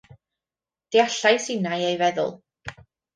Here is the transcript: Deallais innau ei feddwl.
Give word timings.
Deallais 0.93 1.47
innau 1.55 1.81
ei 1.89 1.99
feddwl. 2.03 2.33